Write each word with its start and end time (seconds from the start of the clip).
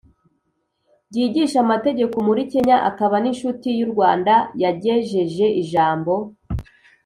ryigisha 1.09 1.57
amategeko 1.65 2.15
muri 2.27 2.41
Kenya 2.51 2.77
akaba 2.89 3.15
n 3.19 3.25
inshuti 3.31 3.67
y 3.79 3.81
u 3.85 3.89
Rwanda 3.93 4.33
yagejeje 4.61 5.45
ijambo 5.61 6.13